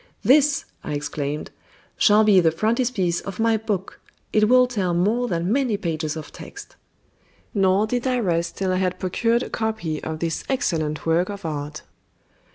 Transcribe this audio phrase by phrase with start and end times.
[0.23, 1.51] "This," I exclaimed,
[1.95, 3.99] "shall be the frontispiece of my book;
[4.33, 6.75] it will tell more than many pages of text."
[7.53, 11.45] Nor did I rest till I had procured a copy of this excellent work of
[11.45, 11.83] art.